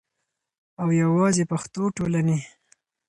[0.81, 2.39] او یواځی پښتو ټولنې